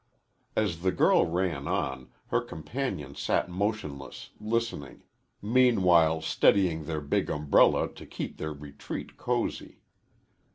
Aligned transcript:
As 0.55 0.81
the 0.81 0.91
girl 0.91 1.27
ran 1.27 1.67
on, 1.67 2.09
her 2.29 2.41
companion 2.41 3.13
sat 3.13 3.49
motionless, 3.51 4.31
listening 4.39 5.03
meanwhile 5.43 6.21
steadying 6.21 6.85
their 6.85 7.01
big 7.01 7.29
umbrella 7.29 7.87
to 7.93 8.07
keep 8.07 8.37
their 8.37 8.51
retreat 8.51 9.15
cozy. 9.15 9.83